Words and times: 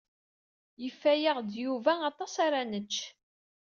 Yefa-yaɣ-d 0.83 1.51
Yuba 1.63 1.93
aṭas 2.09 2.33
ara 2.45 2.61
nečč. 2.71 2.95